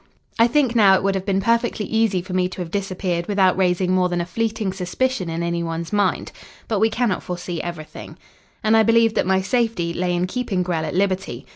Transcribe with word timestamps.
I 0.39 0.47
think 0.47 0.75
now 0.75 0.95
it 0.95 1.03
would 1.03 1.13
have 1.13 1.27
been 1.27 1.41
perfectly 1.41 1.85
easy 1.85 2.23
for 2.23 2.33
me 2.33 2.49
to 2.49 2.61
have 2.61 2.71
disappeared 2.71 3.27
without 3.27 3.55
raising 3.55 3.91
more 3.91 4.09
than 4.09 4.19
a 4.19 4.25
fleeting 4.25 4.73
suspicion 4.73 5.29
in 5.29 5.43
any 5.43 5.61
one's 5.61 5.93
mind. 5.93 6.31
But 6.67 6.79
we 6.79 6.89
cannot 6.89 7.21
foresee 7.21 7.61
everything. 7.61 8.17
And 8.63 8.75
I 8.75 8.81
believed 8.81 9.13
that 9.13 9.27
my 9.27 9.41
safety 9.41 9.93
lay 9.93 10.15
in 10.15 10.25
keeping 10.25 10.63
Grell 10.63 10.85
at 10.85 10.95
liberty. 10.95 11.45